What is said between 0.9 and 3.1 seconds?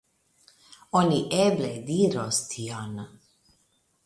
Oni eble diros tion.